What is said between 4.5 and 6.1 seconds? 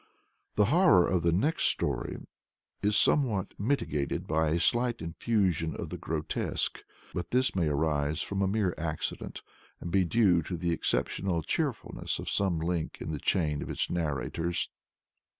slight infusion of the